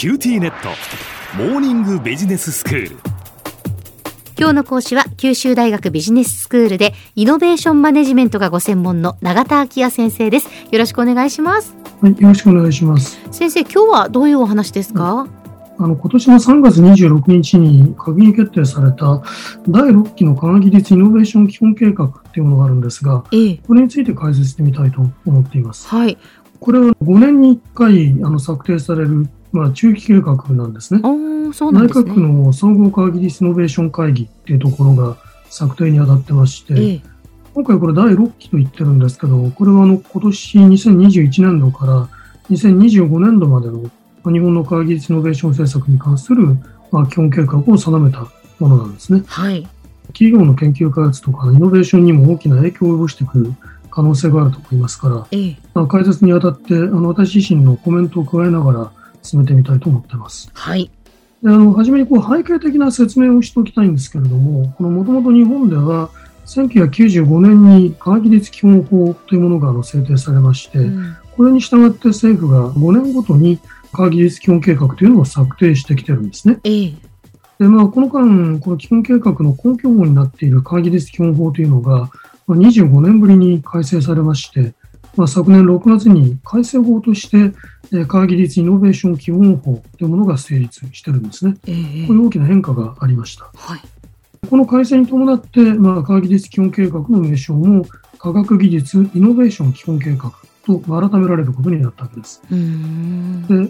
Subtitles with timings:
[0.00, 0.70] QTnet。
[1.36, 2.96] モーニングビジネススクール。
[4.38, 10.48] 今日の講師は九州大学ビジネススクールでイノベーションマネジメントがご専門の永田晃也先生です。
[10.70, 11.76] よろしくお願いします。
[12.00, 13.20] はい、よろしくお願いします。
[13.30, 15.28] 先生今日はどういうお話ですか、
[15.76, 19.22] あの、今年の3月26日に閣議決定された
[19.68, 23.60] 第6期の科学技術イノベーション基本計画っていうものがあるんですが、ええ。
[23.66, 25.86] これについて解説してみたいと思っています。
[25.88, 26.16] はい。
[26.58, 31.00] これは5年に1回あの策定される、まあ、中期計画なんですね。
[31.02, 35.16] おーそうなん内ですね閣の総合科学技術イノベーション会議っていうところが
[35.48, 37.02] 策定に当たってまして、ええ
[37.52, 42.08] 今回これ第6期と言ってるんですけど、これはあの今年2021年度から
[42.48, 43.82] 2025年度までの
[44.22, 46.56] まあ日本の科学技術イノベーション政策に関する
[46.92, 48.28] まあ基本計画を定めた
[48.60, 49.24] ものなんですね。
[49.26, 49.66] はい
[50.12, 53.54] 企業の研究開発とかイノベーションにも大きな影響を及ぼしてくる
[53.90, 60.50] 可能性があると思いますから、ええまあ解説にあたってあの私自身のコメントを加えながら進めてみたいと思っています。
[60.52, 60.90] はい
[61.42, 66.10] であの初めにこう背景的な説明をしておきたいんですけれども、このもともと日本では
[66.44, 73.58] 1995年に科学技術基本法というものがあの制定されまして、うんこれに従って政府が5年ごとに
[73.94, 76.58] 科学技術基本計画というのを策定してきてるんですね。
[76.64, 76.92] ええ
[77.58, 82.10] で、まあ、この間、この基本計画の根拠法になっている科学技術基本法というのが、
[82.46, 84.74] まあ、25年ぶりに改正されまして、
[85.16, 87.36] まあ、昨年6月に改正法として、
[87.92, 91.56] えー科学技術イノベーション基本法というものが成立してるんですね。
[91.66, 93.50] ええこういう大きな変化がありました。
[93.54, 93.80] はい
[94.48, 97.84] この改正に伴って、まあ、科学技術基本計画の名称も
[98.18, 100.32] 科学技術イノベーション基本計画
[100.78, 102.42] とまあ改められることになったわけです。
[102.48, 102.48] で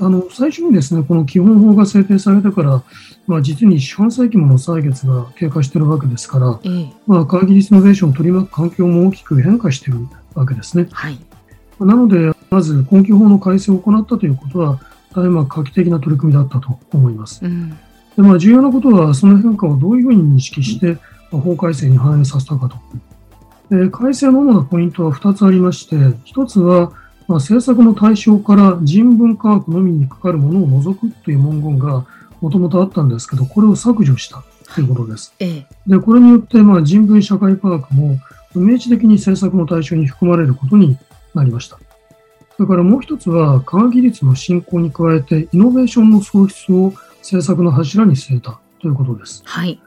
[0.00, 2.82] あの最初にですねこの基本法が制定されてから、
[3.26, 10.00] まあ、実に四半世紀もの歳月が経過しているわけですから、ええまあ、科学技術イノベーションを取り巻く環境も大きく変化している
[10.34, 10.88] わけですね。
[10.90, 11.18] はい
[11.86, 14.80] なので、まず根拠法の改正を行ったということは、
[15.14, 17.44] 大変まあ画期的な取り組みだったと思います。
[17.44, 17.70] うん
[18.16, 20.98] でまあ、重要なことは、その変化をどういうふうに認識して、
[21.30, 22.76] まあ法改正に反映させたかと。
[23.70, 26.90] で改正の主なポイントは2つありまして、1つは、
[27.26, 32.06] まあ、政策の対象から人文科学のみにかかるものを除くという文言が
[32.40, 34.42] もともとあったんですけど、これを削除した
[34.74, 35.34] ということです。
[35.38, 38.18] ええで、これによって、まあ、人文社会科学も
[38.54, 40.96] 明示的に政策の対象に含まれることに
[41.34, 41.78] なりました。
[42.56, 49.42] それからもう一つは、科学技術の進行に加えて、イノベーションの創出を政策の柱に据えたということです。
[49.44, 49.80] はい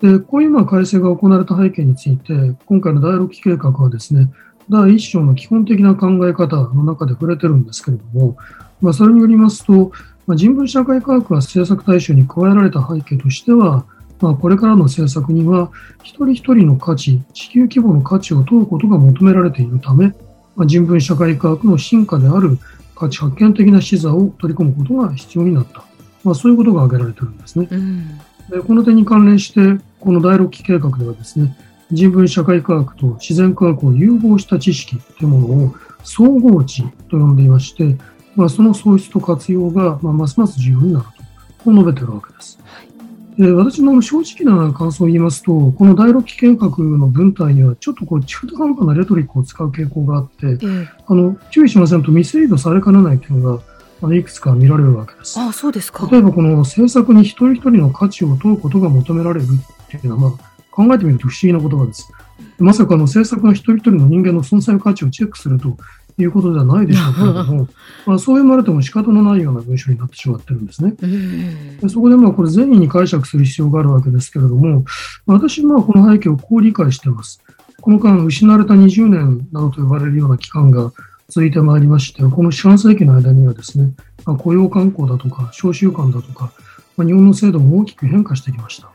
[0.00, 2.32] で、こういうまあ改正が行われた背景について、
[2.66, 4.30] 今回の第6期計画はですね、
[4.70, 8.36] 第1章の基本的な考え方の中で触れてるんですけれども、
[8.80, 9.90] まあ、それによりますと、
[10.26, 13.86] まあ、人文社会科学が政策対象に加えられた背景としては、
[14.20, 15.70] まあ、これからの政策には、
[16.02, 20.08] 一人一人の価値、地球規模の価値を問うことが求められているため、
[20.54, 22.58] まあ、人文社会科学の進化である
[22.94, 25.82] 価値発見的な視座を取り込むことが必要になった。
[26.24, 27.68] まあ、そういうことが挙げられているんですね。
[27.70, 28.20] うん
[28.50, 31.56] でこの点に関連して、この第6期計画ではですね、
[31.90, 37.96] 人文社会科学と自然科学を融合した知識というものを総合値と呼んでいまして、
[38.36, 41.10] まあ、その創出と活用が、まあ、ますます重要になると、
[41.64, 42.58] こう述べているわけです。
[43.38, 53.62] で私の正直な感想を言いますと、この第6期計画の文体にはちょっとこう中途半端なレトリックを使う傾向があって、ええあの注意しませんとミスリードされかねないというのが
[54.02, 55.38] あのいくつか見られるわけです。
[55.38, 59.46] あそうですか例えばこの政策に一人一人の価値を問うことが求められる
[59.96, 62.12] っていうのは、まあ、考えてみると不思議な言葉です。
[62.58, 65.76] まさかの政策の一人一人の人間の存在の価値をチェックすると
[66.18, 67.68] いうことではないでしょうけれども、
[68.06, 70.94] まあ、そう読まれても仕方のないような文章になってしまってるんですね。
[71.00, 74.84] うんでそこでまあこれ善意に解釈する必要があるわけですけれども、
[75.26, 77.40] 私はこの背景をこう理解しています。
[77.80, 80.92] この間、失われた20年などと呼ばれるような期間が
[81.28, 83.92] 続いてまいりまして、この四半世紀の間にはですね、
[84.26, 86.52] まあ雇用慣行だとか、商習慣だとか、
[86.96, 88.90] まあ日本の制度も大きく変化してきました。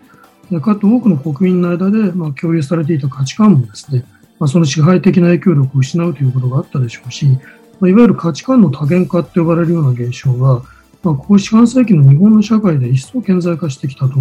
[0.52, 4.06] でかつ多くの国民の間でまあ共有されていた価値観もですね、
[4.40, 7.26] まあ、その支配的な影響力を失うということがあったでしょうし、
[7.80, 10.64] まあ、いわゆる価値観の多元化と呼ばれるような現象は、
[11.02, 14.16] まあ、ここ四半世紀の日本の社会で一層顕在化してきたと。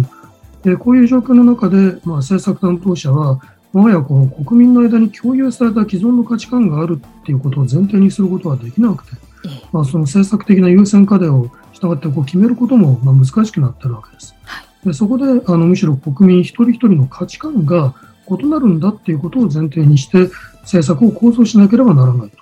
[0.63, 3.41] でこういう状況の中で、まあ、政策担当者は、
[3.73, 14.35] もはやこの国民の間に共有された既存の価値観があるっていうことを前提にすることはできなくて、ええまあ、その政策的な優先課題を従ってこう決めることもまあ難しくなっているわけです。
[14.43, 17.93] はいでそこであのむしろ国民一人一人の価値観が
[18.29, 20.29] 異なるんだっていうことを前提にして
[20.61, 22.37] 政策を構想しなければならないと。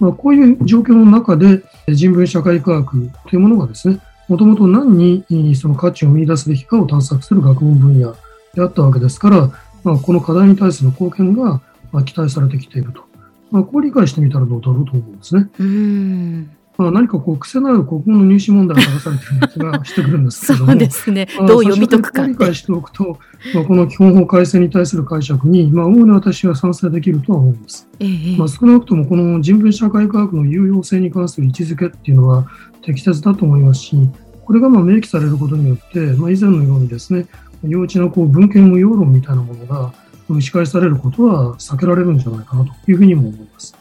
[0.00, 8.16] まあ、こういう状況の中で人文社会科学というものがですね、もともと何にその価値を見出すべきかを探索する学問分野
[8.54, 9.50] であったわけですから、
[9.84, 11.60] まあ、この課題に対する貢献が
[12.04, 13.04] 期待されてきていると。
[13.50, 15.48] まあ、こう理解してみたらどうだろうと思うんですね。
[15.60, 21.28] うんまあ、何かこう癖のある国語の入試問題が出されている気が してくるんですけどもそうですね。
[21.38, 23.18] まあどう読み解くか理解しておくと、
[23.54, 27.88] まあ、この基本法改正に対する解釈に、まあ、大いに私は賛成できるとは思います。
[28.00, 32.46] ええまあ、少なくともこの人文社会科学の有用性に関する位置づけっていうのは
[32.82, 33.96] 適切だと思いますし、
[34.44, 37.26] これがまあ明記されることによって、まあ、以前のようにですね、
[37.62, 39.92] 幼稚なこう文献無用論みたいなものが
[40.28, 43.74] 蒸し返されることは避けられるんじゃないかなというふうにも思います。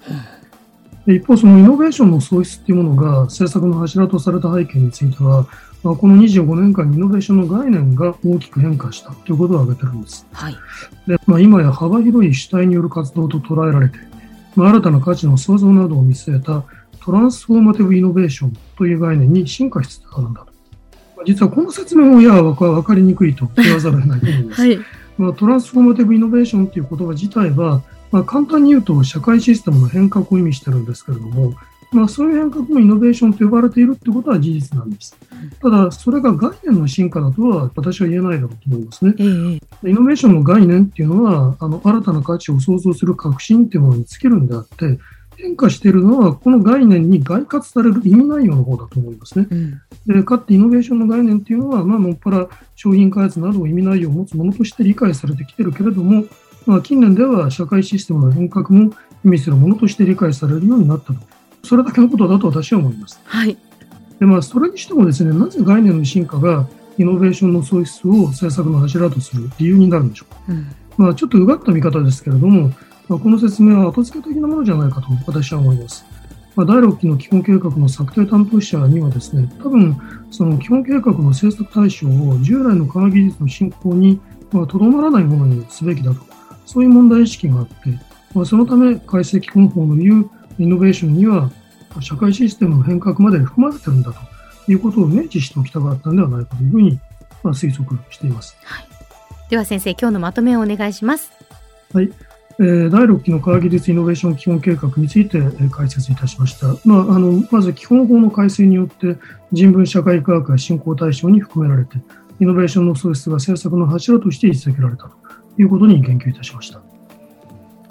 [1.06, 5.46] で一方、そのイノベーションの創出っていうものが政策の柱とされた背景については、
[5.84, 10.26] まあ、この25年間にイノベーションの概念が大きく変化したということを挙げてるんです。
[10.32, 10.56] はい。
[11.08, 14.00] で、まあ、今や幅広い主体による活動と捉えられて、
[14.56, 16.64] まあ、新たな価値の創造などを見据えた
[17.02, 20.54] トランスフォーマティブイノベーションという概念に進化しつつあるんだと。
[21.18, 24.62] まあ実はこの説明もややわかわかりにくいと言わざるを得ないと思います。
[24.64, 24.80] はい。
[25.18, 27.82] まあ、トランスフォーマティブイノベーションという言葉自体は、
[28.14, 31.56] まあ、簡単に言うと社会システムの変革を意味してるんですけれども、
[31.92, 35.18] まあ、そういう変革もイノベーションと呼ばれているということは事実なんです。
[35.60, 39.16] ただ、それが概念の進化だとは私は言えないだろうと思いますね。
[39.18, 39.24] え
[39.84, 45.00] えイノベーションの概念っていうのは、あの、新たな価値を創造する革新っていうものに尽きるんであって、
[45.38, 49.48] 変化しているのは、この概念に概括される意味内容の方だと思いますね。
[49.50, 49.82] うん。
[50.06, 56.26] で、かってイノベーションの概念っていうのは、まあ、もっぱら商品開発などを意味内容を持つものとして理解されてきてるけれども、
[56.66, 58.94] まあ、近年では社会システムの変革も
[59.26, 61.20] 意味するものとして理解されるようになったと。
[61.64, 63.20] それだけのことだと私は思います。
[63.24, 63.58] はい。
[64.20, 66.68] で、まあ、それにしてもですね、なぜ概念の進化が
[66.98, 70.42] イノベーションの創出を政策の柱とする理由になるんでしょうか。
[70.50, 70.68] うん。
[70.98, 72.72] まあ、ちょっとうがった見方ですけれども、
[73.08, 76.06] まあ、この説明は後付け的なものじゃないかと私は思います。
[76.56, 79.98] まあ、第6期の基本計画の策定担当者にはですね、多分、
[80.30, 84.22] その基本計画の政策対象を従来の科学技術の進行に
[84.52, 86.22] まあとどまらないものにすべきだと、
[86.66, 87.74] そういう問題意識があって、
[88.34, 90.30] まあ、そのため改正基本法の言う
[90.60, 91.52] イノベーションには
[92.02, 97.00] 社会システムの変革まで含まれてるんだということを明示しておきたかったんではないかというふうに
[97.44, 98.56] まあ推測しています。
[99.50, 101.32] では先生、今日のまとめをお願いします。
[102.60, 106.68] えー第6期の科学技術イノベーション基本計画について、えー解説いたしました。
[106.86, 109.18] まあ、あのまず基本法の改正によって
[109.52, 111.98] 人文社会科学が振興対象に含められて、
[112.40, 115.23] イノベーションの創出が政策の柱として位置づけられたと
[115.58, 116.82] いうことに言及いたしました。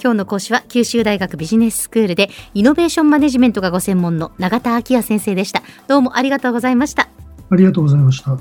[0.02, 5.62] 今日の講師は九州大学ビジネススクールでイノベーションマネジメントがご専門の永田昭也先生でした。
[5.86, 7.08] どうもありがとうございました。
[7.50, 8.36] ありがとうございました。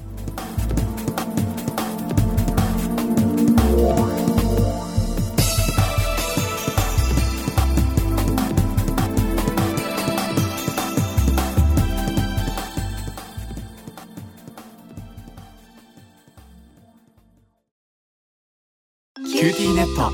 [19.25, 20.11] QTnet。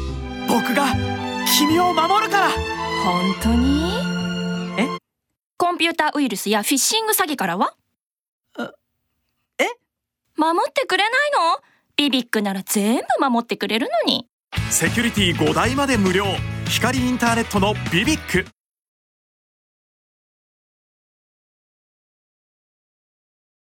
[0.48, 0.88] 僕が
[1.57, 2.50] 君を守るから。
[3.04, 3.94] 本当に？
[4.77, 4.88] え？
[5.57, 7.74] コンピューターウイルスやフィッシング詐欺からは？
[9.59, 9.65] え？
[10.36, 11.59] 守ってくれないの？
[11.96, 14.27] BBIQ なら全部守ってくれるのに。
[14.69, 16.25] セキュリティ5台まで無料。
[16.68, 18.46] 光インターネットの BBIQ